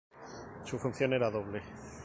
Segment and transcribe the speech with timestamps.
[0.65, 1.61] Su función era doble.